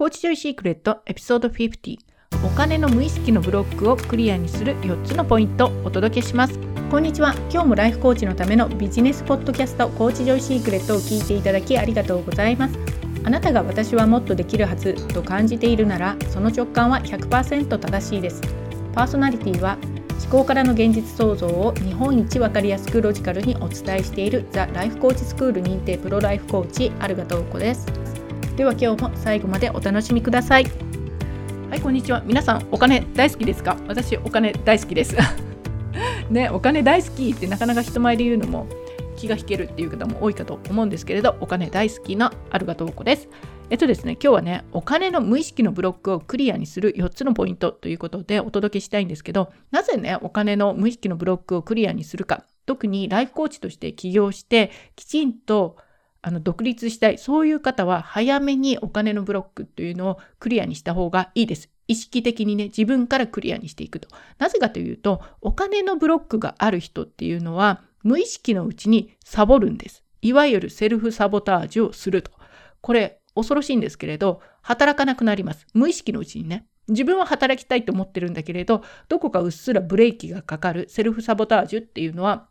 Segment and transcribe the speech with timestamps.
[0.00, 1.98] コーチジョイシークレットエピソード50
[2.42, 6.58] お金の無意識のブロックをクリアにする4つのポイントをお届けします。
[6.90, 7.34] こんにちは。
[7.52, 12.78] 今日もライフコーチのためのビジネスポッドキャストコーチジョイシークレットを聞いていただきありがとうございます。
[13.24, 18.40] あなたが私はもっとできるはずと感じているならその直感は100%正しいです。
[18.94, 19.76] パーソナリティは
[20.18, 28.09] 思考からの現実創造を日本一わかりやすくロジカルにお伝えしているザ・ライフコーチスクール認定プロライフコーチアルガトーコです。
[28.60, 30.64] では今日も最後までお楽しみください。
[31.70, 32.20] はいこんにちは。
[32.26, 33.78] 皆さんお金大好きですか？
[33.88, 35.16] 私お金大好きです。
[36.28, 38.66] ねお金大好きってなかなか人前で言うのも
[39.16, 43.30] 気が引けるっていう方も多いかと思うんですけれどお金大好きなアルガトーコです。
[43.70, 55.78] えっとですね、今日はね、お金の無意識のブロックをクリアにする4つのポイントということでお届けしたいんですけど、なぜね、お金の無意識のブロックをクリアにするか、特にライフコーチとして起業して、きちんと
[56.22, 61.70] あの独立したい、そういう方は早めにお金のブロックというのをクリアにした方がいいです。
[61.88, 64.08] 意識的にね、自分からクリアにしていくと。
[64.38, 70.04] なぜかというと、お金のブロックがある人っていうのは、無意識のうちにサボるんです。
[70.22, 72.30] いわゆるセルフサボタージュをすると。
[72.80, 75.66] これ、恐ろしいんですけれど、働かなくなります。
[75.74, 76.66] 無意識のうちにね。
[76.88, 82.48] 自分は働きたいと思ってるんだけれど、どこかうっすらブレーキがかかるセルフサボタージュっていうのは、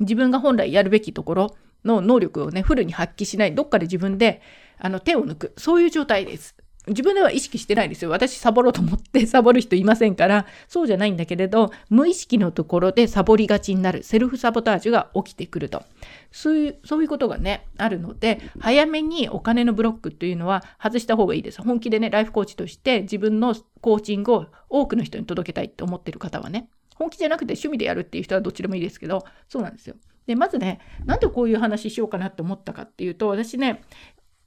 [0.00, 4.40] 自分が本来やるべきところの能力をね、フルに発揮しない、どっかで自分で
[4.78, 6.56] あの手を抜く、そういう状態です。
[6.88, 8.10] 自分では意識してないですよ。
[8.10, 15.84] 私サボろうと思って サボる人いませんから、そうじゃないんだけれど、無意識のところでサボりがちになる、セルフサボタージュが起きてくると。
[16.32, 21.62] そういう、そういうことがね、あるので、早めにお金のブロックというのは外した方がいいです。
[21.62, 29.94] 本気でね、ライフコーチとして自分のコーチングを多くの人に届けたいって思ってる方はね、本気じゃなくて趣味でやるっていう人はどっちでもいいですけど、そうなんですよ。
[30.26, 33.82] で、まずね、なんでこういう話しようかなって思ったかっていうと、私ね、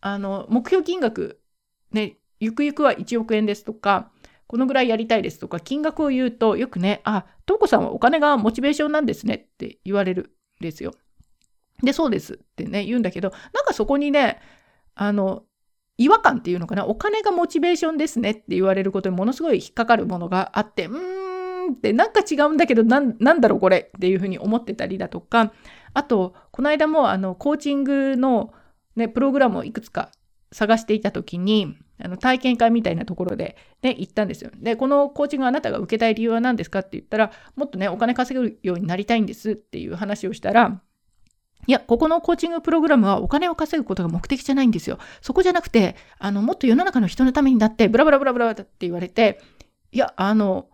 [0.02, 1.42] あの、目標金額、
[1.92, 4.12] ね、ゆくゆくは1億円ですとか、
[4.48, 10.94] このぐらいやりたいですとか、金額を言うと、よくね、あ、トーコさんはお金がモチベーションなんですねって言われるんですよ。
[11.84, 14.40] で、そうですってね、言うんだけど、なんかそこにね、
[14.94, 15.44] あの、
[15.98, 25.54] 違和感っていうのかな、お金がモチベーションですねって言われることにものすごい引っかかるものがあって、うんーんってなんか違うんだけど、なんだろうこれっていうふうに思ってたりだとか、
[25.94, 28.54] あと、この間もあの、コーチングの
[28.96, 30.12] ね、プログラムをいくつか
[30.52, 34.52] 探していたときに、あの体験会みたいなところで、ね、行ったんですよ。
[34.58, 40.82] で、このコーチングあなたが受けたい理由は何ですかって言ったら、もっとね、お金稼ぐようになりたいんですっていう話をしたら、
[41.68, 45.00] いや、ここのコーチングプログラムはお金を稼ぐことが目的じゃないんですよ。
[45.22, 49.40] そこじゃなくて、あの、もっと世の中の人のためになって、ブラブラブラブラって言われて、
[49.92, 50.68] いや、あの、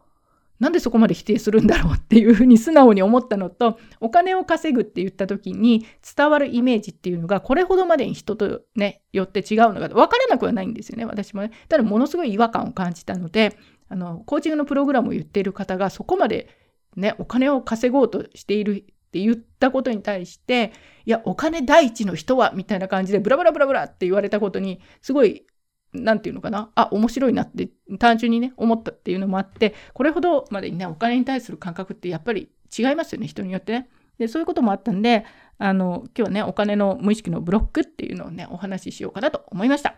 [0.62, 11.50] なんでそこまで否定するんだろうっていうふうに素直に思ったのと、お金を稼ぐって言った時に伝わるイメージっていうのが、これほどまでに人とね、よって違うのが分からなくはないんですよね、私もね。
[11.68, 13.58] ただ、ものすごい違和感を感じたので、
[13.90, 16.48] あの、コーチングのプログラムを言っている方がそこまで
[16.96, 20.74] ね、お金を稼ごうとしているって言ったことに対して、
[21.06, 25.48] いや、お金第一の人は、みたいな感じで、ブラブラブラブラって言われたことに、すごい
[25.94, 27.70] なんていうのかな、あ、面白いなって
[28.00, 33.90] 単純にね、思ったっていうのもあって、これほどまでにね、お金に対する感覚ってやっぱり違いますよね、人によってね。
[34.18, 35.26] で、そういうこともあったんで、
[35.58, 39.96] あの、今日はね、お金の無意識のブロックっていうのをね、お話ししようかなと思いました。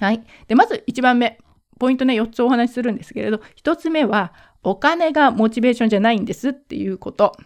[0.00, 0.24] はい。
[0.46, 1.38] で、まず1番目、
[1.78, 4.32] ポイントね、4つお話しするんですけれど、1つ目は、
[4.62, 7.36] お金がモチベーションじゃないんですっていうこと。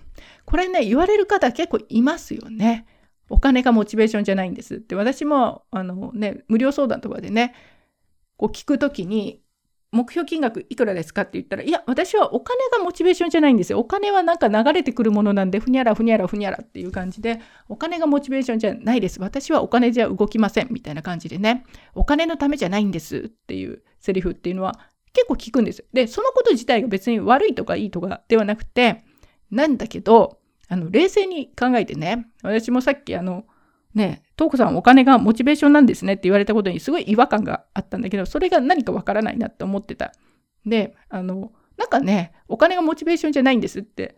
[0.44, 2.86] これね、言われる方結構いますよね。
[3.28, 4.94] お金がモチベーションじゃないんですって。
[4.94, 7.55] 私も、あのね、無料相談とかでね、
[8.37, 9.43] こう聞くときに、
[9.91, 13.78] 目標金額いくらですかって言ったら、いや、私はお金がモチベーションじゃないんですよ。
[13.78, 17.41] お金はなんか流れてくるものなんで、ふにゃらふにゃらふにゃらっていう感じで、
[17.71, 19.19] お金がモチベーションじゃないです。
[19.19, 20.69] 私はお金じゃ動きません。
[20.71, 21.65] みたいな感じでね、
[21.95, 24.78] お金のためじゃないんですっていうセリフっていうのは
[25.15, 25.84] 結構聞くんです。
[25.95, 29.05] で、そのこと自体が別に悪いとかいいとかではなくて、
[29.50, 30.38] なんだけど、
[30.68, 33.44] あの、冷静に考えてね、私もさっきあの、
[33.94, 40.12] ね、トーコさんお金がモチベーションなんですねって言われたことにすごい違和感があったんだけど、それが何かわからないなって思ってた。
[40.66, 44.16] で、あの、なんかね、お金がモチベーションじゃないんですって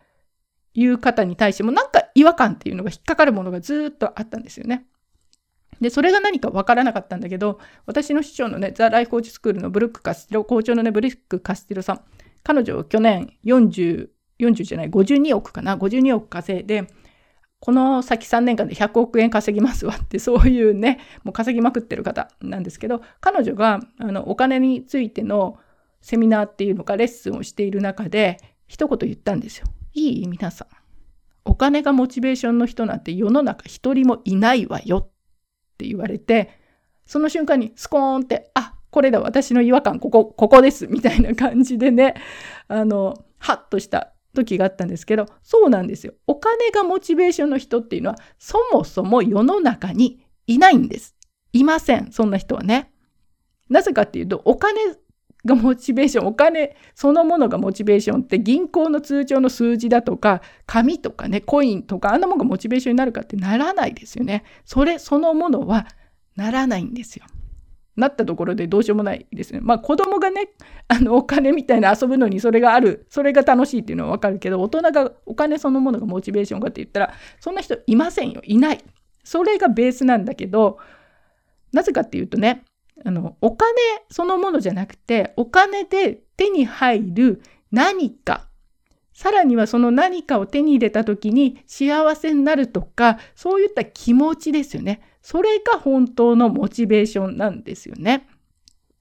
[0.74, 4.86] いう方に対しても、なんか違和感っていうのが引っかかるものがずっとあったんですよね。
[5.80, 12.00] で、それが何かわからなかったんだけど、私の師匠のね、ザ・ライフコーチスクールのブルック・カスティロ、校長のね、ブルック・カスティロさん、
[12.42, 14.08] 彼女去年40
[14.40, 16.86] 40じゃない、52億かな、52億稼いで、
[17.60, 25.58] この先3年間で100億円稼ぎますわって、 そういうね、もう稼ぎまくってる方なんですけど、彼女があのお金についての
[26.00, 29.66] セミナーっていうのかレッスンをしている中で、一言言ったんですよ。
[29.92, 30.68] いい皆さん。
[31.44, 35.10] お金がモチベーションの人なんて世の中一人もいないわよっ
[35.76, 36.50] て言われて、
[37.04, 42.14] その瞬間にスコーンって、あ、これだ、私の違和感、ここ、ここです、みたいな感じでね、
[42.68, 46.14] あの、ハッとした時があったんですけど、そうなんですよ。
[46.26, 51.16] お金がモチベーションの人っていうのは、そもそも世の中にいないんです。
[51.52, 52.92] いません、そんな人はね。
[53.68, 54.80] なぜかっていうと、お金
[55.44, 64.44] がモチベーション、お金そのものがモチベーションって銀行の通帳の数字だとか、紙とかね、コインとか、あんなものがモチベーションになるかってならないですよね。
[64.64, 65.86] それそのものは
[66.36, 67.24] ならないんですよ。
[67.96, 69.60] なったところでどうしようもないですね。
[69.60, 70.50] まあ子供がね、
[70.88, 78.40] あのお金みたいな遊ぶのにそれがある、それが楽しいっていうのはわかるけど、大人がお金そのものがモチベーションかって言ったら、そんな人いませんよ。
[78.44, 78.80] いない。
[79.24, 80.78] それがベースなんだけど、
[81.72, 82.64] なぜかっていうとね、
[83.04, 83.70] あの、お金
[84.10, 88.48] そのものじゃなくて、お金で手に入る何か、
[89.12, 95.00] さらにはその何かを手に入れた時に幸せになるとか、そういった気持ちですよね。
[95.22, 98.26] それが本当のモチベーションなんですよね。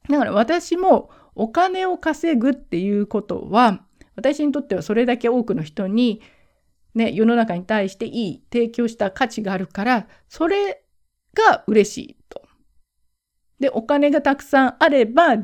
[0.09, 3.85] だから私もお金を稼ぐっていうことは、
[4.15, 6.21] 私にとってはそれだけ多くの人に、
[6.93, 10.83] ね、世の中に対していい提供した価値があるから、それ
[11.33, 12.41] が嬉しいと。
[13.59, 15.37] で、お金がたくさんあれば、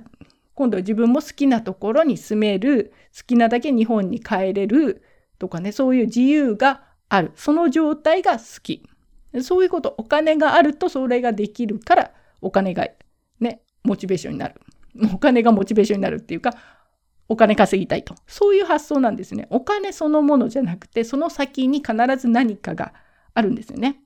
[0.55, 5.03] 今度は自分も好きなところに住める、好きなだけ日本に帰れる
[5.37, 7.31] とかね、そういう自由がある。
[7.35, 8.87] その状態が好き。
[9.41, 12.11] そういうこと、お金があるとそれができるから、
[12.41, 12.87] お金が
[13.39, 14.61] ね、モチベーションになる。
[15.13, 16.53] お金がモチベーションになるっていうか、
[17.27, 18.15] お金稼ぎたいと。
[18.27, 19.47] そういう発想なんですね。
[19.49, 22.93] お金そのものじゃなくて、その先に必ず何かが
[23.33, 24.01] あるんですよね。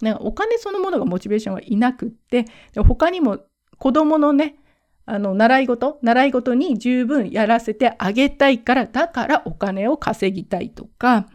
[0.00, 3.40] なんかお金そのものがモチベーションはいなくって、他にも
[3.78, 4.56] 子供のね、
[5.06, 11.26] あの、習い事、習い事に十分やらせてあげたいから、だからお金を稼ぎたいとか、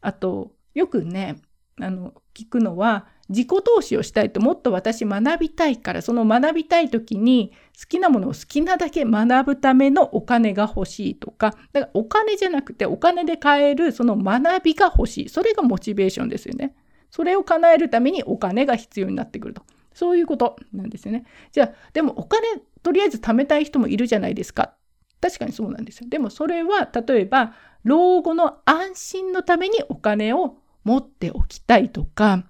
[0.00, 1.36] あと、よくね、
[1.82, 16.74] あの、聞くのは、自己投資をしたいともっと私学びたいからその学びたい時に好きなものを好きなだけ学ぶためのお金が欲しいとかだからお金じゃなくてお金で買えるその学びが欲しいそれがモチベーションですよね。
[17.10, 19.62] それを叶えるためにお金が必要になってくると。
[19.94, 21.24] そういうことなんですよね。
[21.52, 22.46] じゃあ、でもお金
[22.82, 24.74] とりあえず貯めたい人もいるじゃないですか。
[25.20, 26.08] 確かにそうなんですよ。
[26.08, 27.54] でもそれは例えば
[27.84, 32.44] 老後の安心のためにお金を持っておきたいとか、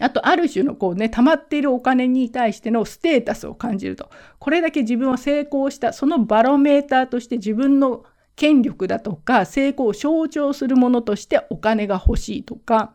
[0.00, 4.10] あと、ある種のこうね、溜まっているお金に対してのステータスを感じると。
[4.38, 8.04] これだけ自分は成功した、そのバロメーターとして自分の
[8.36, 12.94] 権力だとか、成功を象徴するものとしてお金が欲しいとか、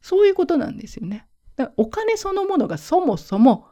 [0.00, 1.28] そういうことなんですよね。
[1.54, 3.66] だからお金そのものがそもそも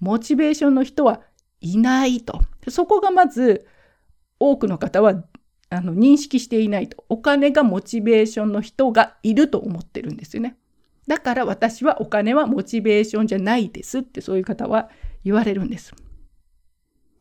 [0.00, 1.20] モチベーションの人は
[1.60, 2.40] いないと。
[2.68, 3.66] そこがまず
[4.40, 5.22] 多くの方は
[5.74, 7.04] あの認識していないと。
[7.08, 10.56] お金がモチベーションの人がいると思ってるんですよね。
[11.06, 14.88] だから私はお金はモチベーションじゃないですってそういう方は
[15.24, 15.92] 言われるんです。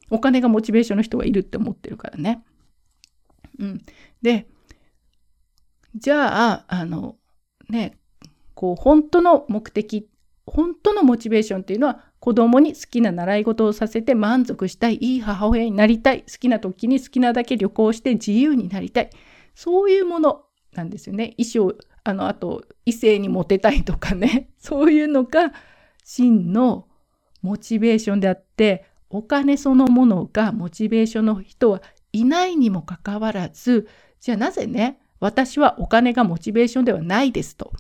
[0.10, 2.44] お金がモチベーションの人がいるって思ってるからね。
[3.60, 3.82] うん。
[4.22, 4.48] で、
[5.96, 7.18] じゃあ、あの、
[7.70, 7.98] ね、
[8.54, 10.10] こう本当の目的
[10.46, 19.10] 本当のモチベーションっていうのは子供に好きな習い事をさせて満足したいいい母親になりたい好きな時に好きなだけ旅行して自由になりたい。
[19.56, 20.44] そういうもの
[20.74, 21.34] なんですよね。
[21.38, 21.74] 意思を
[22.04, 24.50] あのあと異性にモテたいとかね。
[24.60, 25.54] そういうのが
[26.04, 26.88] 真の
[27.42, 33.88] モチベーションであってお金そのものがモチベーションの人はいないにもかかわらず
[34.20, 37.74] じゃあなぜね私はお金がモチベーションではないですと。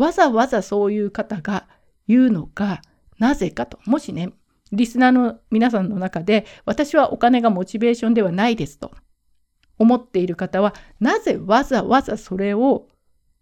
[0.00, 1.68] わざわざそういう方が
[2.08, 2.80] 言うのが
[3.18, 3.78] なぜかと。
[3.84, 4.32] もしね、
[4.72, 8.92] リスナーの皆さんの中で、私はお金がモチベーションではないですと
[9.78, 12.88] 思っている方は、なぜわざわざそれを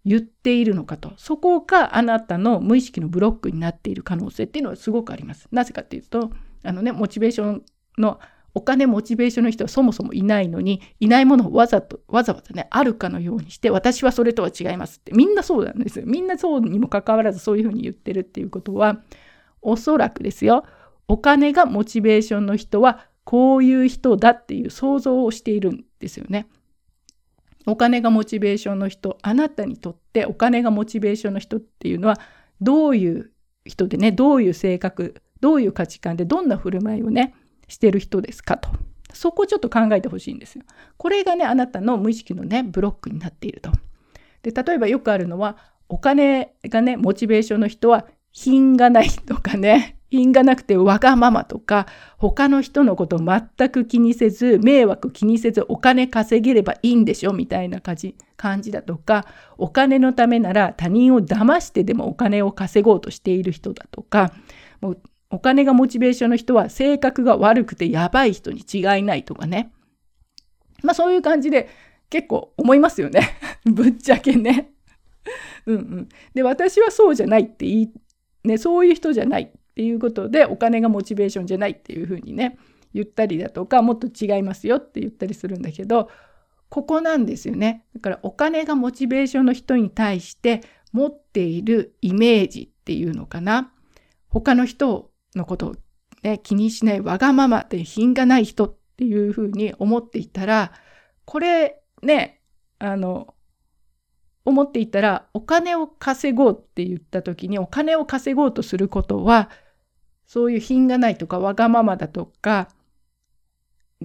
[0.05, 1.13] 言っているのかと。
[1.17, 5.47] そこがあなたの無意識のブロックになっている可能性っていうのはすごくあります。
[5.53, 6.33] なぜかっていうと、
[6.65, 7.63] あのね、モチベーション
[7.99, 8.19] の
[8.55, 16.07] お金モチベーションの人はそもそもいないのに、いないものをわざと、わざわざね、あるかのようにして、私はそれとは違いますって、みんなそうなんですよ。
[16.07, 19.03] みんなそうにもかかわらずそういうふうに言ってるっていうことは、
[19.63, 20.65] おそらくですよ、
[21.09, 26.49] お金がモチベーションの人は、こういう人だっていう想像をしているんですよね。
[27.67, 32.19] お金がモチベーションの人、あなたにとってお金がモチベーションの人っていうのは、
[32.61, 33.31] どういう
[33.67, 37.35] 人でね、どういう性格、どういう価値観で、どんな振る舞いをね、
[37.69, 38.69] してる人ですかと。
[39.13, 40.65] そこをちょっと考えてほしいんですよ。
[40.97, 43.71] これがね、あなたの無意識のね、ブロックになっていると。
[44.43, 45.57] で、例えばよくあるのは、
[45.89, 59.27] お金がね、モチベーションの人は品がないとかね、品がなくてわがままとか、他の人のこと全く気にせず、迷惑気にせずお金稼げればいいんでしょみたいな感じ感じだとか、
[59.59, 64.33] お金のためなら他人を騙してでもお金を稼ごうとしている人だとか、
[64.81, 69.73] もうお金がモチベーションの人は性格が悪くてやばい人に違いないとかね。
[70.83, 71.69] まあそういう感じで
[72.11, 73.37] 結構思いますよね。
[73.65, 74.73] ぶっちゃけね。
[75.67, 76.09] うんうん。
[76.35, 77.93] で、私はそうじゃないって言い、
[78.45, 82.59] ね、そういう人じゃないっていうことで、お金がモチベーションじゃないっていうふうにね、
[82.95, 86.09] 言ったりだとか、もっと違いますよって言ったりするんだけど、
[86.69, 87.85] ここなんですよね。
[87.95, 93.73] だからお金がモチベーションの人に対して持っているイメージっていうのかな。
[94.29, 95.77] 他の人のことを、
[96.23, 100.73] ね、気にしないわがままで品がない人っていうふうに思っていたら、
[101.25, 102.43] これね、
[102.79, 103.35] あの、
[104.49, 109.51] 思っていたらお金を稼ごうって言った時にお金を稼ごうとすることは
[110.27, 112.69] そういう品がないとかわがままだとか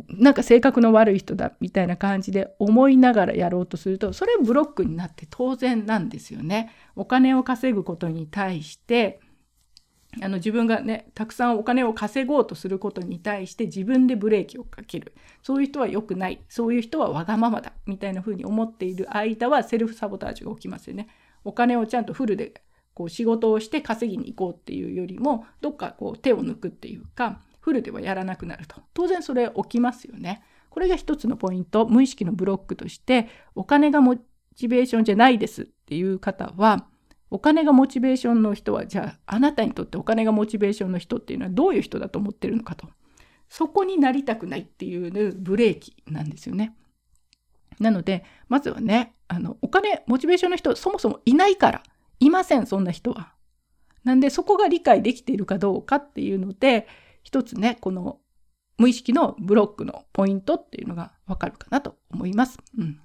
[0.10, 6.72] なんか性格の悪い人だみたいな感じで思いながらやろうとするとそれブロックになって当然なんですよね。
[6.96, 9.22] お金を稼ぐことに対して
[10.22, 21.08] あの自分がねたくさんお金を稼ごうとすることに対して自分でブレーキをかけるそういう人は良くないそういう人はわがままだみたいな風に思っている間はセルフサボタージュが起きますよね。
[21.44, 22.54] お金をちゃんとフルで
[22.94, 28.82] こう仕事をして稼ぎに行こうっていうよりもどっかこう手を抜くっていうかフルではやらなくなると。
[28.94, 30.44] 当然それ起きますよね。
[30.74, 34.18] これが一つのポイント、無意識のブロックとして、お金がモ
[34.56, 36.88] チベーションじゃないですっていう方は、
[37.34, 42.88] お金がモチベーションの人は、じゃああなたにとってお金がモチベーションの人っていうのはどういう人だと思ってるのかと。
[43.50, 46.76] そこになりたくないっていうブレーキなんですよね。
[47.80, 51.84] なので、まずはね、あの、お金、モチベーションの人、そもそもいないから、
[52.20, 53.34] いません、そんな人は。
[54.04, 56.88] なんで、そこが理解できているかどうかっていうので、
[57.24, 58.20] 一つね、この
[58.78, 62.60] 無意識のブロックのポイントっていうのがわかるかなと思います。
[62.78, 63.00] うん。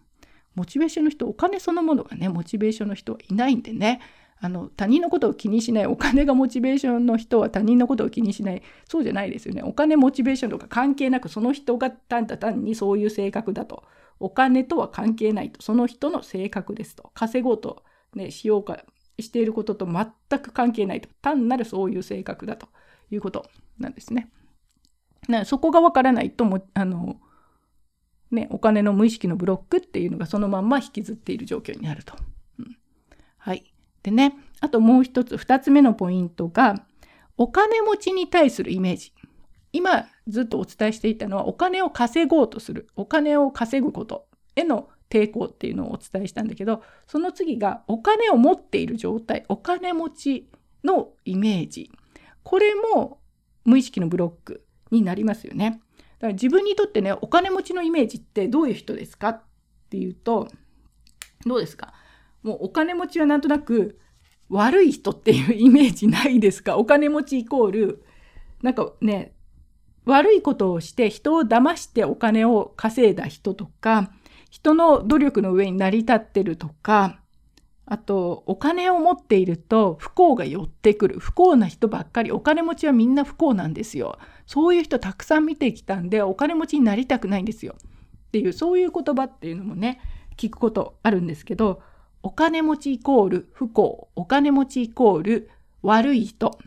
[0.58, 4.00] モチベーションの人、お金そのものがね、モチベーションの人はいないんでね、
[4.40, 8.62] あの他人のことを気にしないお金がモチベーションの人は他人のことを気にしない。
[8.88, 9.62] そうじゃないですよね。
[9.62, 13.84] お金モチベーションとか関係なくその人が単単にそういう性格だと。
[14.20, 15.62] お金とは関係ないと。
[15.62, 17.10] その人の性格ですと。
[17.14, 17.84] 稼ごうと、
[18.14, 18.84] ね、しようか
[19.20, 21.08] していることと全く関係ないと。
[21.22, 22.68] 単なるそういう性格だと
[23.10, 23.48] いうこと
[23.78, 24.30] なんですね。
[25.44, 27.20] そこがわからないともあの、
[28.30, 32.14] ね、お金の無意識のブロックっていうのがそのまんま引きずっている状況になると。
[32.58, 32.76] うん、
[33.38, 33.72] はい。
[34.02, 36.84] でね、あともう一つ、二つ目のポイントが、
[37.36, 39.12] お金持ちに対するイメージ。
[39.72, 50.50] 今ずっとお伝えしていたのは、お金を稼ごうとする、お金を稼ぐことへの抵抗っていうのをお伝えしたんだけど、その次がお金を持っている状態、お金持ち
[50.84, 51.90] のイメージ。
[52.42, 53.20] これも
[53.64, 55.80] 無意識のブロックになりますよね。
[56.18, 59.42] だから自分にとってね、お金持ちのイメージってどういう人ですかっ
[59.90, 60.48] ていうと、
[61.46, 61.92] どうですか？
[62.42, 63.98] もうお金持ちはなんとなく
[64.48, 66.76] 悪い人っていうイメージないですか？
[66.76, 68.04] お金持ちイコール、
[68.62, 69.34] なんかね、
[70.04, 74.10] 悪いことをして人を騙してお金を稼いだ人とか、
[74.50, 77.20] 人の努力の上に成り立ってるとか、
[77.90, 81.18] あと、お金を持っていると不幸が寄ってくる。
[81.18, 82.30] 不幸な人ばっかり。
[82.32, 84.18] お金持ちはみんな不幸なんですよ。
[84.48, 87.76] そういう人たくさん見てきたんで、お金持ちになりたくないんですよ。
[88.28, 90.00] っていう、そういう言葉っていうのもね、
[90.38, 91.82] 聞くことあるんですけど、
[92.22, 94.08] お金持ちイコール不幸。
[94.16, 95.50] お金持ちイコール
[95.82, 96.58] 悪い人。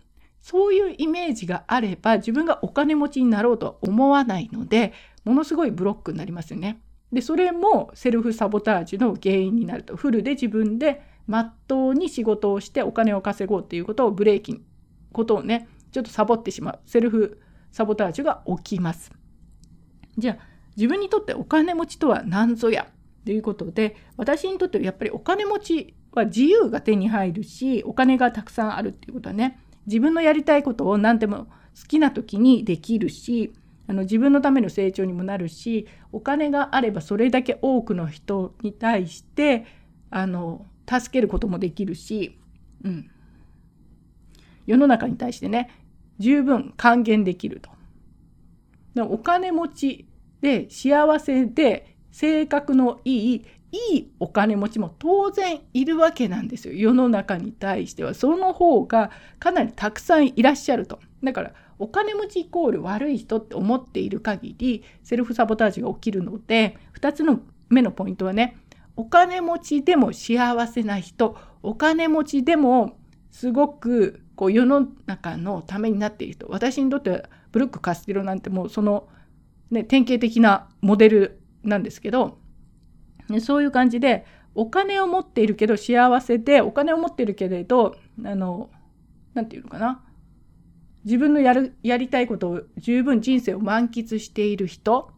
[0.41, 4.93] そういうイメージがあれば、自分がお金持ちになろうとは思わないので、
[5.25, 6.81] ものすごいブロックになりますよね。
[7.11, 9.95] で、それもセルフサボタージュの原因になると。
[9.95, 14.63] フルで自分でまっとうに仕事をしてお金を稼ごうっていうことをブレーキ
[15.11, 19.11] ことをねちょっとサボってしまうセルフサボタージュが起きます。
[20.17, 22.87] じゃあ自分にとってお金持ちとは何ぞや？
[23.25, 31.45] ということで私にとってやっぱりお金持ちは自由が手に入るしお金がたくさんあるっていうことはね自分のやりたいことを何でも
[31.79, 33.53] 好きな時にできるし
[33.87, 39.65] あの自分のための成長にもなるしお金があればそれだけ多くの人に対して
[40.09, 42.37] あの助けることもできるし、
[42.83, 43.11] うん、
[44.65, 45.69] 世の中に対してね
[46.21, 47.69] 十分還元できると。
[49.03, 50.07] お金持ち
[50.41, 56.73] で幸せで性格のいいいいお金持ちも当然いるわけなんですよ。
[56.73, 58.13] 世の中に対しては。
[58.13, 60.99] その方がかなりたくさんいらっしゃると。
[61.23, 68.57] だからお金持ちイコール悪い人って思っている限りセルフサボタージュが起きるので2つの目のポイントはね
[68.95, 72.97] お金持ちでも幸せな人お金持ちでも
[73.31, 79.07] すごくこう世の中のためになっている人私にとってブルック・カスティロなんてもうその、
[79.69, 82.39] ね、典型的なモデルなんですけど、
[83.29, 87.95] ね、そういう感じでお金を持っているけど幸せでお金を持っているけれど
[88.25, 88.71] あの
[89.35, 90.03] 何て言うのかな
[91.05, 95.11] 自分のやるやりたいことを十分人生を満喫している人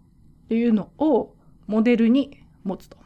[0.47, 1.33] っていうのを
[1.67, 2.97] モデルに持つと。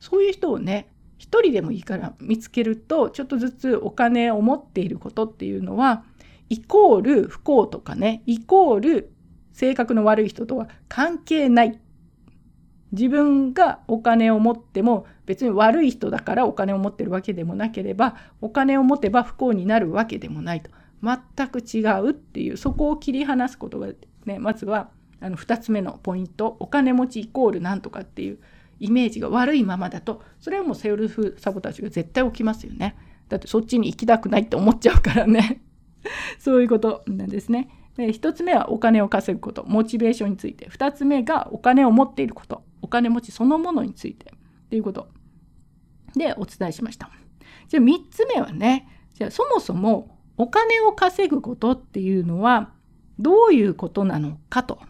[0.00, 6.04] そういう人をね一人でもいいから見つけるとちょっとずつお金を持っていることっていうのは
[6.48, 9.12] イコール不幸とかねイコール
[9.52, 11.80] 性格の悪い人とは関係ない。
[12.92, 20.70] 自分がお金を持っても別に悪い人だからお金を持ってるわけでもなければお金を持てば不幸になるわけでもないと。
[21.02, 23.88] 全く違うっていうそこを切り離すことが
[24.24, 26.56] ねまずはあの2つ目のポイント。
[26.60, 28.38] お金持ちイコールなんとかっていう
[28.80, 32.96] イメージが悪いままだとそれはもうセルフサボタージュが絶対起きますよね。
[33.28, 35.62] だってそっちに行きたくないって思っちゃうからね。
[36.38, 37.68] そういうことなんですね。
[37.96, 39.64] で1つ目はお金を稼ぐこと。
[39.66, 40.68] モチベーションについて。
[40.68, 42.62] 2つ目がお金を持っていること。
[42.80, 44.32] お金持ちそのものについて。
[44.32, 45.08] っていうこと。
[46.16, 47.10] でお伝えしました。
[47.68, 52.72] じゃあ3つ目はねじゃあそもそもお金を稼ぐことっていうのは
[53.18, 54.80] どういうことなのかと。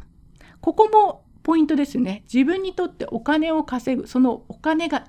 [0.61, 2.25] ここもポイントですね。
[2.31, 5.07] 自分にとってお金を稼ぐ、そのお金が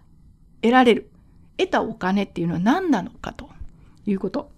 [0.62, 1.12] 得られる。
[1.58, 3.50] 得たお金っていうのは何なのかと
[4.06, 4.50] いうこと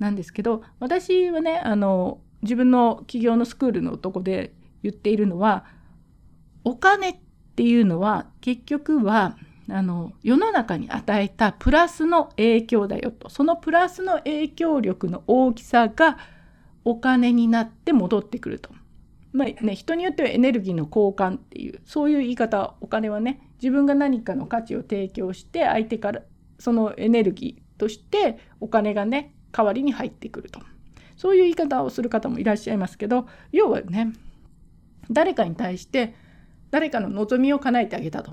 [0.00, 5.66] なんですけど、私はね、あの、自分の企業のスクールのとこで言っているのは、
[6.64, 7.16] お金っ
[7.54, 9.36] ていうのは結局は、
[9.68, 16.18] あの世の中に与えたプラスの影響だよとそのプラスの影響力の大きさが
[16.84, 18.70] お金になって戻ってくると
[19.32, 26.22] まあね、人によってはエネルギーの交換っていうそういう言い方お金はね自分が何かの価値を提供して相手から
[26.58, 30.60] そのエネルギーとしてお金がね代わりに入ってくると。
[31.16, 34.14] そういう言い方をする方もいらっしゃいますけど要はね
[35.10, 36.14] 誰かに対して
[36.70, 38.32] 誰かの望みを叶えてあげたと。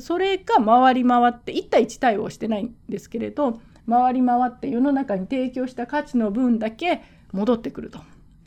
[0.00, 8.00] それが回り回って1対1対応してないんですけれど回り回って世の中に提供した価値の分だけ戻ってくると。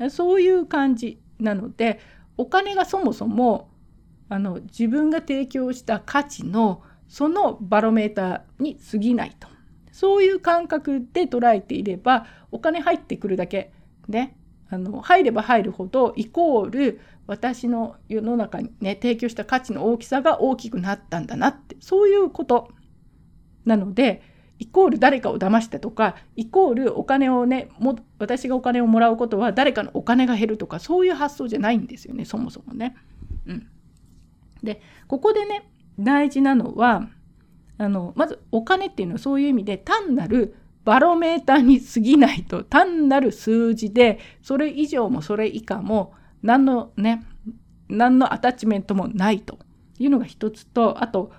[0.10, 1.20] そういう感じ。
[1.40, 2.00] なので
[2.38, 3.70] お金がそもそも
[4.30, 9.48] あの自分が提供した価値のそのバロメーターに過ぎないと。
[9.92, 13.72] そういう感覚で捉えていればお金入ってくるだけ。
[14.08, 14.38] ね。
[14.70, 21.78] あの入れば入るほどイコール私の世の中にね提供した価値の大きさが大きくなったんだなって。
[21.80, 22.70] そういうこと。
[23.66, 24.22] なので
[24.60, 32.96] イコール誰かを騙したとかイコールお金をねも私がお金をもらうことは誰かのお金が減るとかそういう発想じゃないんですよねそもそもね。
[33.46, 33.68] うん、
[34.64, 37.08] でここでね大事なのは
[37.78, 47.26] あのまずお金っていうのはそういう意味で単なるバロメーターに過ぎないと単なる数字でそれ以上もそれ以下も何のね
[47.90, 49.60] 何のアタッチメントもないと
[50.00, 51.32] いうのが一つとあと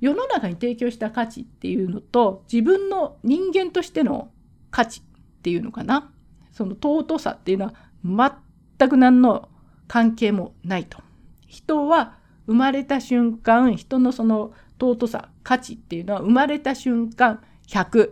[0.00, 4.30] 世の中に提供した価値っていうのと自分の人間としての
[4.70, 6.12] 価値っていうのかな
[6.52, 7.72] その尊さっていうの
[8.04, 8.40] は
[8.78, 9.48] 全く何の
[9.88, 10.98] 関係もないと。
[11.46, 18.10] 人は生まれた瞬間人のその尊さ価値っていうのは生まれた瞬間100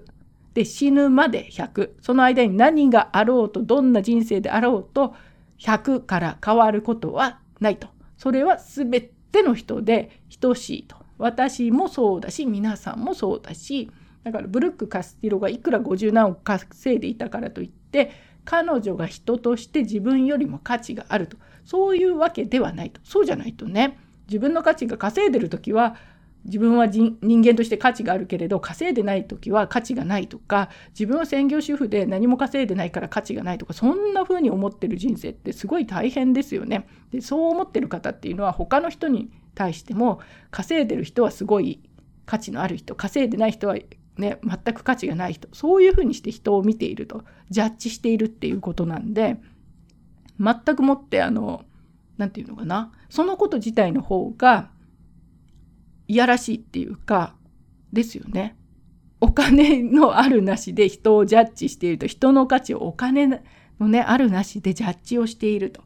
[0.55, 5.15] で死ぬまで100その間に何があろうとどんな人生であろうと
[5.59, 7.89] 100から変わることはないと。
[8.17, 8.91] それは全
[9.33, 11.04] ての人で等しいと。
[11.19, 13.91] 私もそうだし皆さんもそうだし
[14.25, 18.11] だからブルック・カスティロがいくら50何億稼いでいたからといって
[18.45, 21.37] 彼女が人として自分よりも価値があると。
[21.65, 23.67] そういうわけではないとそうじゃないと。
[23.67, 23.99] ね。
[24.27, 25.97] 自分の価値が稼いでる時は
[26.45, 36.87] 自分は人間として価値があるけれど稼いでない時は価値がないとか自分は専業主婦で何も稼いでないから価値がないとかそんな風に思ってる人生ってすごい大変ですよね。
[37.11, 41.81] でそう思ってる方っていうのは他の人に対しても稼いでる人はすごい
[42.27, 43.77] 価値のある人稼いでない人は
[44.19, 49.37] ね全く価値がない人そういうふうにして人を見ているとジャッジしているっていうことなんで
[50.39, 51.65] 全くもってあの
[52.17, 54.71] 何て言うのかなそのこと自体の方が
[56.09, 57.35] いやらしいっていうか
[57.93, 58.57] ですよね。
[59.21, 63.43] お金のあるなしで人をジャッジしていると人の価値をお金
[63.81, 65.83] のねあるなしでジャッジをしていると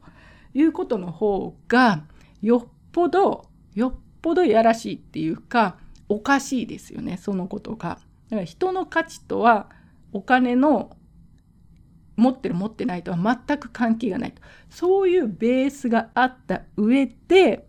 [0.53, 2.03] いうことの方が
[2.41, 5.77] よっぽどよっぽどいやらしいっていうか
[6.09, 7.99] おかしいですよねそのことが。
[8.29, 9.69] だから人の価値とは
[10.11, 10.97] お金の
[12.17, 17.68] 持ってる持ってないとは全く関係がないとそういうベースがあった上で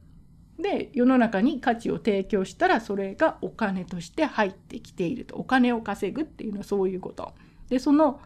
[0.62, 7.32] で世の中に価値を提供したらそれがお金として入ってきているとお金を稼ぐっていうのはそういうこと。
[7.68, 8.20] でその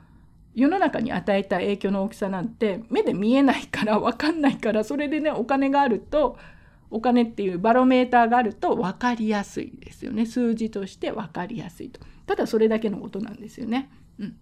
[0.55, 6.39] 世の中に与えた影響の大きさなんて目で見えないから分かんないからそれでねお金があると
[6.91, 13.91] お金っていうバロメーターがあると分かりやすいですよね数字として分かりやすいとただそれだけのことなんですよね。
[14.19, 14.37] うん、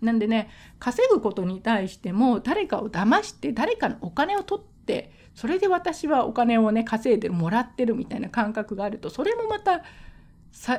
[0.00, 9.82] なんでね稼ぐことに対しても誰かを騙して誰かのお金を取ってそれで私はお金をね稼いでもらってるみたいな感覚があるとそれもまた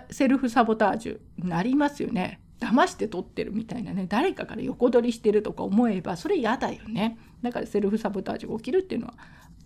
[0.10, 2.42] セルフサボタージュになりますよね。
[2.60, 9.16] 騙して取ってるみたいなね誰かから横取りしてるとか思えばそれ嫌だよねだからセルフサボタージュが起きるっていうのは、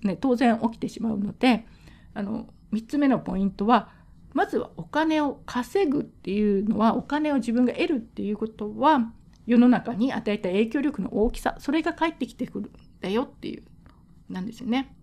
[0.01, 1.65] ね、当然起きてしまうので
[2.13, 3.89] あの3つ目のポイントは
[4.33, 9.11] まずはお金を稼ぐっていうのはお金を自分が得るっていうことは
[9.45, 13.63] 世の中に与えた影響力の大きさそれが返ってきてくるんだよっていう
[14.29, 14.95] なんですよね。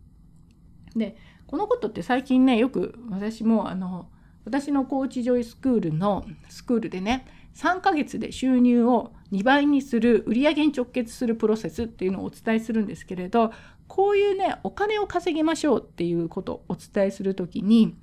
[0.96, 4.10] でこのことって最近ねよく私もあの
[4.44, 13.52] 私のコーチジョイスクールのスクールでね3ヶ月で収入を2倍にする売上に直結するプロセスっていうのをお伝えするんですけれど
[13.86, 17.94] こういうねお金を稼ぎましょうっていうことをお伝えする時に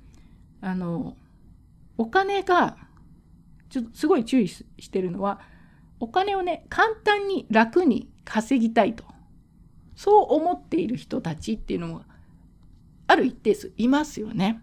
[0.60, 1.16] あの
[1.98, 2.76] お金が
[3.68, 5.40] ちょっとすごい注意してるのは
[6.00, 9.04] お金をね簡単に楽に稼ぎたいと。
[9.94, 12.02] そう思っている人たちっていうのも
[13.06, 14.62] ある一定数いますよね。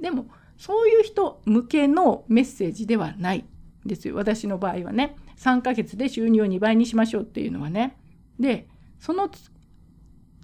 [0.00, 0.26] でも
[0.56, 3.44] そういう人向けのメッセージではない
[3.86, 4.16] ですよ。
[4.16, 5.16] 私の場合はね。
[5.36, 7.96] 3ヶ月で収入を2倍にしましょうっていうのはね。
[8.40, 8.66] で
[8.98, 9.30] その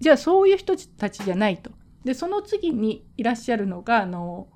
[0.00, 1.72] じゃあそういう人たちじゃないと。
[2.04, 4.48] でその次にいらっしゃるのがあの、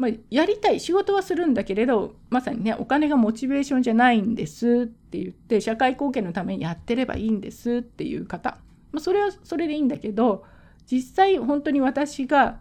[0.00, 8.56] まあ、やりたい仕事はするんだけれどまさにねお金がモチベーションじゃないんですって言って社会貢献のためにやってればいいんですっていう方、
[8.92, 10.46] まあ、それはそれでいいんだけど
[10.90, 12.60] 実際本当に私が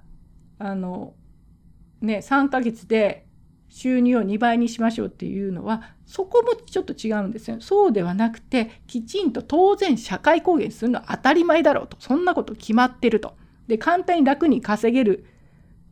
[0.58, 1.13] あの
[2.02, 3.25] ね3ヶ月で
[3.69, 7.62] 収入を2倍にしましょうっていうのはそこもちょっと違うんですよ。
[7.62, 13.38] そうではなくてきちんと当然社会貢献するのは当たり前だろうとそんなこと決まってると。
[13.69, 15.25] で簡単に楽に稼げる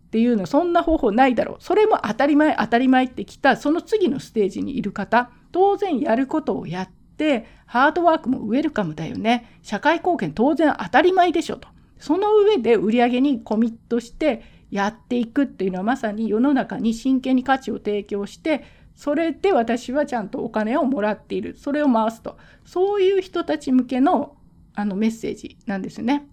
[0.08, 1.58] っていうのそんな方法ないだろう。
[1.60, 9.60] それも当たり前当たり前ってきたその次のステージにいる方当然やることをやってハードワークもウェルカムだよね。
[9.64, 11.68] 社会貢献当然当たり前でしょと。
[12.00, 18.64] その上で売り上げにコミットしてやっていくっていうのはまさに世の中に真剣に価値を提供して
[18.96, 21.56] それで私はちゃんとお金をもらっている。
[21.58, 22.38] それを回すと。
[22.64, 24.38] そういう人たち向けの
[24.74, 26.28] あのメッセージなんですよね。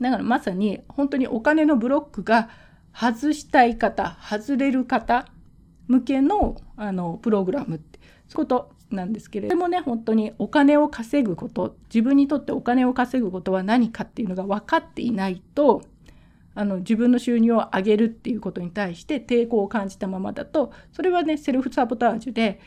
[0.00, 2.48] だからまさに本当にお金のブロックが
[2.98, 5.26] 外したい方外れる方
[5.86, 15.82] 向けのあのプログラムってそういうことなんですけれどもね本当にお金を稼ぐこと自分にとってお金を稼ぐことは何かっていうのが分かっていないと
[16.54, 22.60] あの自分の収入を上げるっていうことに対して抵抗を感じたままだとそれはねセルフサボタージュで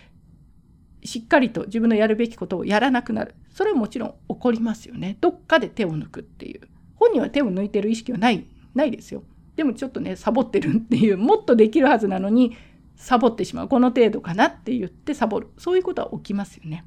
[1.03, 3.33] しっかりと自分のやるべきことをやらなくなる。
[3.49, 5.17] それはもちろん起こりますよね。
[5.19, 6.61] どっかで手を抜くっていう。
[6.95, 9.23] 本人は手を抜いてる意識はないないですよ。
[9.55, 12.55] でもちょっとねサボってるっていうもっとできるはずなのに
[12.95, 13.67] サボってしまう。
[13.67, 15.49] この程度かなって言ってサボる。
[15.57, 16.85] そういうことは起きますよね。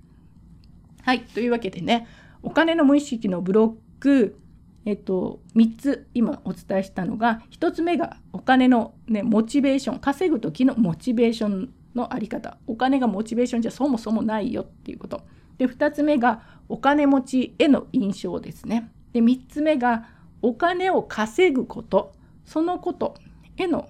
[1.02, 1.20] はい。
[1.20, 2.06] というわけでね
[2.42, 4.38] お金の無意識のブロック。
[4.86, 12.58] えっと、3つ今お伝えしたのが1つ目がお金の、ね、モチベーション稼ぐ時のモチベーションのあり方。
[12.66, 15.22] お金がモチベーションじゃそもそもないよっていうこと。
[15.58, 18.90] で2つ目がお金持ちへの印象ですね。
[19.12, 20.06] で3つ目が
[20.42, 22.12] お金を稼ぐこと。
[22.44, 23.14] そのこと
[23.56, 23.88] への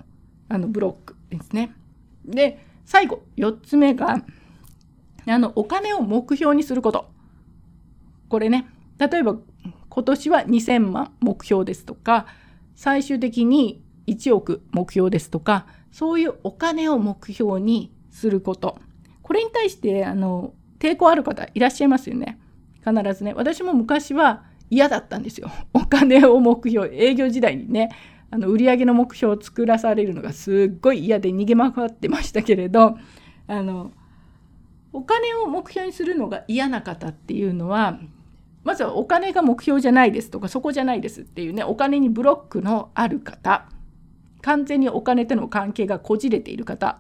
[0.48, 1.74] あのブロックですね。
[2.24, 4.22] で最後4つ目が
[5.26, 7.08] あのお金を目標にすること。
[8.28, 8.66] これね
[8.98, 9.36] 例えば
[9.88, 12.26] 今年は2000万目標ですとか
[12.74, 18.78] 最終的に1億目標ですとかそういうお金を目標にすること。
[19.22, 22.38] これに対してあの抵抗ある方いらっしゃいますよね。
[22.84, 23.32] 必ずね。
[23.34, 25.50] 私も昔は嫌だったんですよ。
[25.72, 27.90] お金を目標営業時代にね。
[28.34, 32.98] あの売上の目標を作らされるのがすっごい嫌で逃げ回ってましたけれど
[33.46, 33.92] あの
[34.92, 38.00] お金を目標にするのが嫌な方っていうのは
[38.64, 43.68] まずはお金が目標じゃないですとかそこじゃないですっていうねお金にブロックのある方
[44.42, 46.98] 完全にお金との関係がこじれている方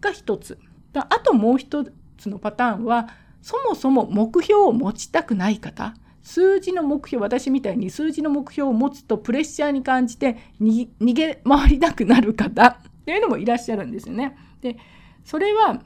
[0.00, 0.58] が一つ。
[0.94, 1.84] あともう一
[2.16, 3.08] つのパターンは
[3.42, 5.94] そもそも目標を持ちたくない方
[6.26, 14.36] 数字の目標私みたいに数字の目標を持つとプレッシャーに感じて逃げ回りたくなる方 っていうのもいらっしゃるんですよね。
[14.60, 14.76] で
[15.24, 15.80] それは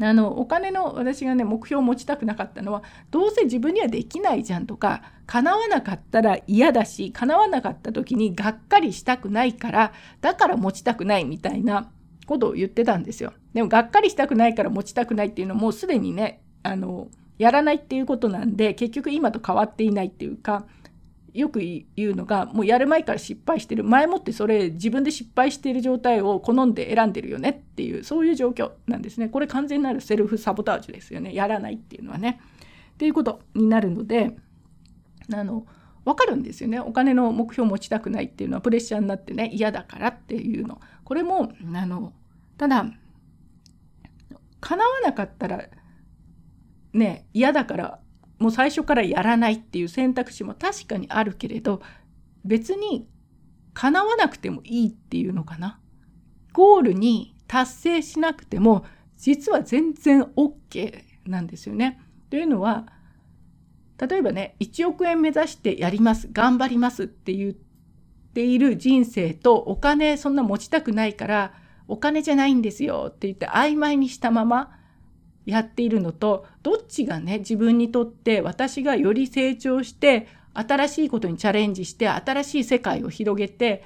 [0.00, 2.82] あのお金の私がね目標を持ちたくなかったのは
[3.12, 11.88] どうせ自分にはできないじゃんとか叶わなかったら嫌だし叶わなかった時にがっかりしたくないからだから持ちたくないみたいな
[12.26, 13.32] ことを言ってたんですよ。
[13.54, 17.06] でもがっかりしたくないから持ちたくないっていうのはもうすでにねあの
[17.38, 20.66] やらないっていうことなんで結局今と変わっていないっていうか
[21.36, 23.84] よく言うのがもうやる前から失敗してる。
[23.84, 29.28] 前もってそれ自分で失敗している状態を好んで選んでるよねっていうそういう状況なんですね。
[29.28, 31.34] これ完全なるセルフサボタージュですよね。
[31.34, 32.40] やらないっていうのはね。
[32.94, 34.34] っていうことになるので
[35.30, 35.66] あの
[36.06, 36.80] 分かるんですよね。
[36.80, 40.80] お金の目標を持ちたくないっていうのはプレッシャーになってね嫌だからっていうの。
[41.04, 42.14] これもあの
[42.56, 42.86] ただ
[44.60, 45.68] 叶わなかったら
[46.96, 48.00] ね嫌だから
[48.38, 51.80] もう最初からやらないっていう選択肢も確かにあるけれど
[52.44, 53.08] 別に
[53.74, 55.80] 叶わなくてもいいっていうのかな。
[56.52, 58.86] ゴールに達成しなくても
[59.18, 62.00] 実は全然 OK なんですよね。
[62.30, 62.86] というのは
[63.98, 67.52] 例えばね1億円目指してやります頑張りますって言っ
[68.34, 71.54] ている人生とお金そんな持ちたくないから
[71.88, 74.75] お金じゃないんですよって言って曖昧にしたまま
[75.46, 83.84] やっているのとどっちがね自分にとって私がより成長して新しいことにチャレンジして新しい世界を広げて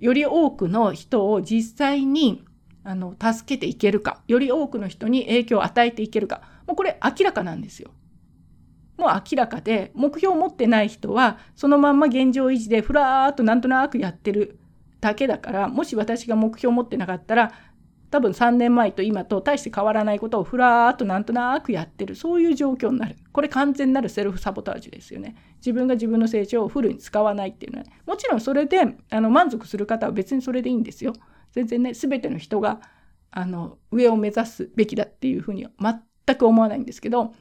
[0.00, 2.44] より多くの人を実際に
[2.84, 7.90] あの助けていけるかより多くの人に影響を与えていけるかもうこれ明らかなんですよ。
[8.96, 14.58] もう明らかで目標を持ってない人はそのまんま現状維持でふらーっとなんとなくやってる
[15.00, 17.52] だけだからもし私が目標を持ってなかったら
[18.16, 22.16] 多分3年前と今と大して変わらないことをふらーっとなんとなくやってる。
[22.16, 23.16] そういう状況になる。
[23.30, 25.36] これ完全なるセルフサボタージュですよね。
[25.58, 31.12] 自分が自分の成長をフルに使わないっていうのは、ね、もちろんそれであの満足する方は別にそれでいいんですよ。
[31.52, 32.80] 全然ね全ての人が
[33.30, 35.70] あの上を目指すべきだっていうふうには
[36.24, 37.34] 全く思わないんですけど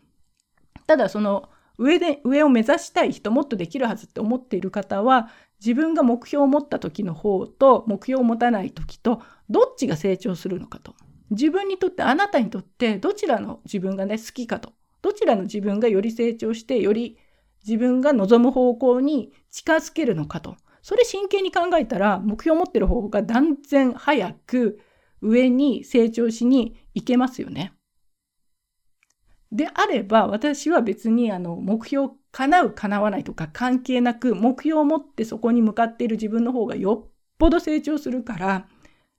[0.87, 10.95] ただその上で上を目指したい人もっとできるはずって思っている方は自分が目標を持った時の方と目標を持たない時とどっちが成長するのかと。
[11.31, 14.73] 自分にとってあなたにとってどちらの自分がね好きかと。
[15.01, 17.17] どちらの自分がより成長してより
[17.65, 20.57] 自分が望む方向に近づけるのかと。
[20.81, 24.79] それ真剣に考えたら目標を持ってる方が断然早く
[25.21, 27.73] 上に成長しに行けますよね。
[29.51, 38.67] であれば私は別にあの目標叶う叶わないとか関係なく目標を持ってそこに向かっている自分の方がよっぽど成長するから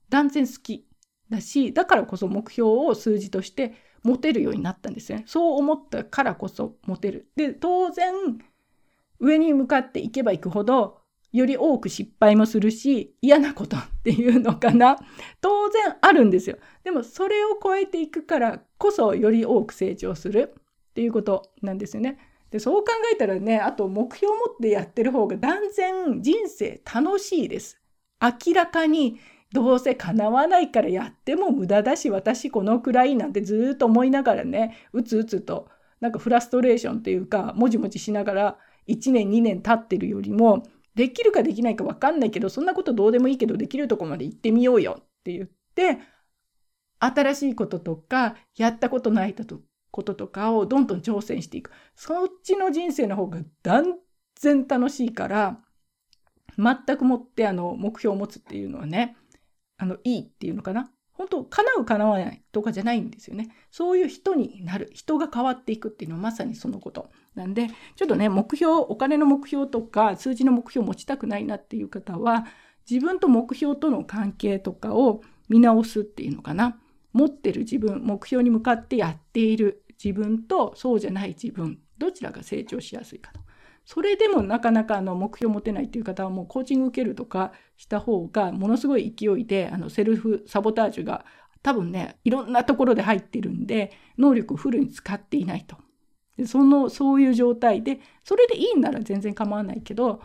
[0.09, 0.85] 断然好き
[1.27, 5.23] だしだからこそ目標を数字として持てるようになったんですね。
[5.25, 7.27] そう思ったからこそ持てる。
[7.35, 8.13] で当然
[9.19, 10.99] 上に向かっていけばいくほど
[11.33, 14.95] より多く失敗もするし嫌なことっていうのかな
[15.41, 16.59] 当然あるんですよ。
[16.83, 20.53] でもそれを超えていくからこそより多く成長する
[20.91, 22.19] っていうことなんですよね。
[22.51, 27.79] でそう考えたらねあと目標を持ってやってる方が断然人生楽しいです。
[28.21, 29.19] 明らかに
[29.53, 35.69] どうせ叶わないからやっても無駄だし私このくらいなんてずっと思いながらねうつうつと
[36.01, 38.57] なんかフラストレーションっていうかもじもじしながら
[38.87, 40.63] 1年2年経ってるよりも
[40.95, 45.99] できるかできないか分かんないけどそんなことどうでもいいけどできるとこまで行ってみようよって言って
[46.99, 49.45] 新しいこととかやったことないと
[49.91, 51.71] こととかをどんどん挑戦していく。
[51.95, 53.95] そっちの人生の方が断
[54.35, 55.59] 然楽しいから
[56.57, 59.15] 全くもってあの目標を持つっていうのはね
[59.77, 60.91] あのいいっていうのかな。
[61.13, 63.49] 本当叶う叶わないとかじゃないんですよね。
[63.71, 64.91] そういう人になる。
[64.93, 72.45] 人が変わっていくっていうのはまさにそのことなんでちょっとね目標お金の目標とか数字の目標を持ちたくないなっていう方は
[72.89, 76.79] 自分と目標との関係とかを見直すっていうのかな。
[77.17, 83.39] 持ってる自分目標に向かってやっている自分とそうじゃない自分どちらが成長しやすいかと
[83.85, 91.25] それでもなかなかあの目標を持てないっていう方はもうコーチング受けるとかした方がものすごい勢いであのセルフサボタージュが
[91.63, 95.77] 多分ねいろんなところで入ってるんで能力をフルに使っていないと。
[96.37, 100.21] でそのそういう状態でそれでいいんなら全然構わないけど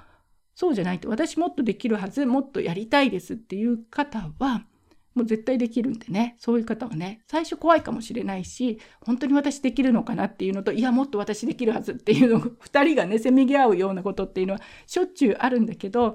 [0.55, 4.66] そうじゃないと私もっとできるはずもっとやりたいですっていう方は
[5.14, 6.37] もう絶対できるんでね。
[6.38, 7.22] そういう方はね。
[7.27, 16.14] 最初怖いかもしれないし本当に私できるのかなっていうのといやもっと私できるはずっていうのを2人がねせめぎ合うようなことっていうのはしょっちゅうあるんだけど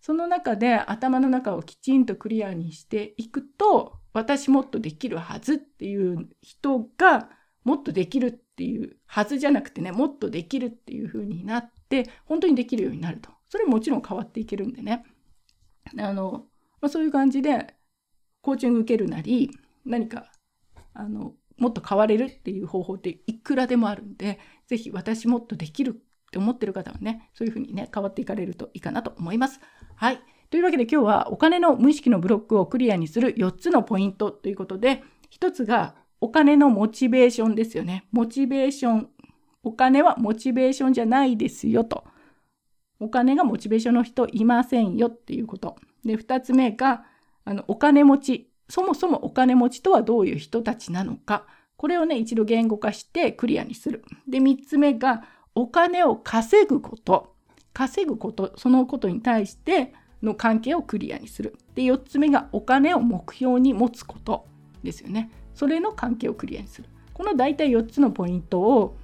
[0.00, 7.28] その中で頭の中をきちんとクリアにしていくと私もっとできるはずっていう人が
[7.64, 13.30] もっとできるっていうはずじゃなくてねもっとできるっていう風になって本当にできるようになると。
[13.50, 15.04] それもちろん変わっていけるんでね。
[15.98, 16.46] あの、
[16.80, 17.74] まあ、そういう感じで
[18.42, 19.50] コーチング受けるなり
[19.84, 20.26] 何か
[20.94, 29.60] あのもっと変われるっていう方法っていくらでもあるんで是非私もっとできるって思ってる方はねそういうふうにね変わっていかれるといいかなと思います。
[29.96, 30.20] はい
[30.50, 38.06] というわけで今日はお金の無意識のブロックをクリアにする4つのポイントということで1つがお金のモチベーションですよね。
[38.10, 39.08] モチベーション。
[39.62, 42.04] お金はモチベーションじゃないですよと。
[43.00, 45.76] お金がモチベーションの人いませんよっていうこと。
[46.04, 47.04] で、2つ目が、
[47.48, 48.50] あの、お金持ち。
[48.68, 51.46] そもそもお金持ちとはどういう人たちなのか。
[51.78, 54.04] これをね、一度言語化してクリアにする。
[54.28, 57.34] で、3つ目が、お金を稼ぐこと。
[57.72, 61.56] 稼ぐこと、そのことに対しての関係をクリアにする。
[61.74, 64.44] で、4つ目が、お金を目標に持つこと
[64.82, 65.30] ですよね。
[65.54, 66.88] それの関係をクリアにする。
[67.14, 68.98] この大体4つのポイントを、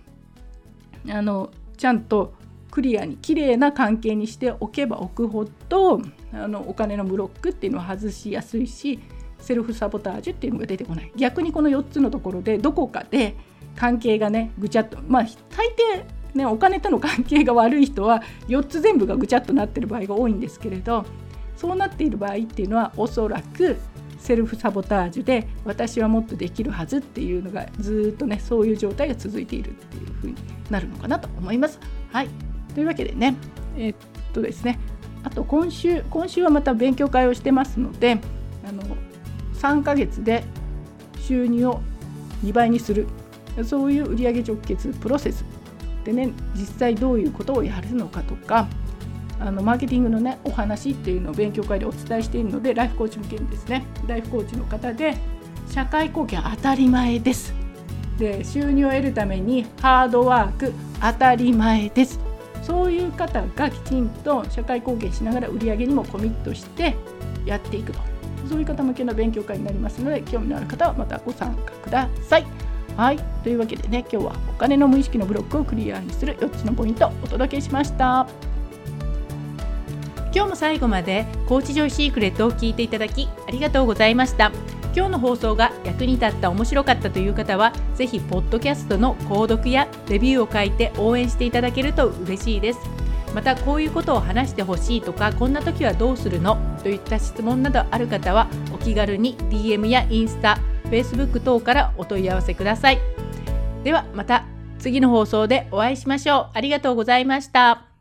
[1.09, 2.35] あの、ちゃんと
[2.75, 8.99] クリアに綺麗な関係にしておけば置くほどあのお金のブロックっていうのは外しやすいし
[9.39, 13.37] セルフサボタージュっていうのが出てこない逆にこの4つのところでどこかで
[13.77, 21.07] 関係がねぐちゃっとまあ大抵ねお金との関係が悪い人は4つ全部がぐちゃっとなってる場合が多いんですけれど
[21.57, 23.77] そうなっている場合っていうのはおそらく
[24.19, 30.35] セルフサボタージュで私はもっとできるはずっていうのがずっとねそういう状態が続いているっていうふうに
[30.71, 31.79] なるのかなと思います。
[32.11, 33.37] はいというわけでね。
[33.77, 33.95] え、っ
[34.33, 34.79] とですね。
[35.23, 38.19] あと今週今週はまた勉強会をしてますので
[38.69, 38.83] あの
[39.55, 40.45] 3ヶ月で
[41.19, 41.81] 収入を
[42.45, 43.07] 2倍にする。
[43.63, 45.45] そういう売上直結プロセス。
[46.05, 48.69] でね実際どういうことをやるのかとか
[49.41, 53.85] あのマーケティングのねお話っていうのを勉強会でお伝えしているのでライフコーチ向けにですね。
[54.07, 55.17] ライフコーチの方で
[55.71, 57.55] 社会貢献当たり前です。
[58.19, 62.34] で収入を得るためにハードワーク当たり前です。
[62.67, 66.97] そういう方がきちんと社会貢献しながら売り上げにもコミットして
[67.45, 67.99] やっていくと
[68.49, 72.47] そういう方向けの勉強会になりますので興味のある方はまたご参加ください。
[72.97, 78.27] はいというわけでね今日はお金の無意識のブロックをクリアにする4つのポイントをお届けしました。
[80.33, 84.51] 今日も最後までコーチジョイシークレットを聞いていただきありがとうございました。
[84.95, 92.79] 今日の放送が役に立った面白かったという方はぜひポッドキャストの購読やレビューを書いて応援していただけると嬉しいです。
[93.35, 103.01] またこういうことを話してほしいとかこんな時はどうするのといった質問などある方はお気軽に DM やインスタ Facebook 等からお問い合わせください。
[103.83, 104.45] ではまた
[104.79, 106.51] 次の放送でお会いしましょう。
[106.55, 107.94] ありがとうございました。